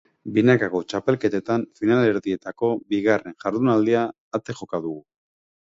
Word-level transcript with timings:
Binakako 0.35 0.79
txapelketan 0.93 1.67
finalerdietako 1.81 2.73
bigarren 2.95 3.39
jardunaldia 3.47 4.07
ate 4.41 4.59
joka 4.63 4.83
dugu. 4.91 5.01